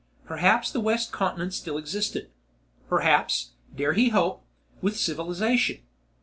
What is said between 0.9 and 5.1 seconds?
continent still existed; perhaps, dare he hope, with